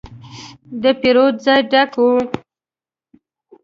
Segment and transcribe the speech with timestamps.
[0.81, 2.03] د پیرود ځای ډک و.